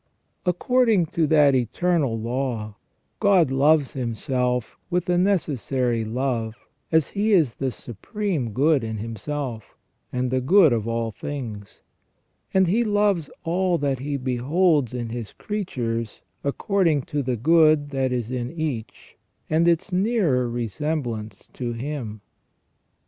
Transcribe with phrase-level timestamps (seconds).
[0.47, 2.75] According to that eternal law
[3.19, 9.75] God loves Himself with a necessary love as He is the Supreme Good in Himself,
[10.11, 11.81] and the good of all things;
[12.51, 17.91] and He loves all that He beholds in His creatures accord ing to the good
[17.91, 19.17] that is in each
[19.51, 22.21] and its nearer resemblance to Him.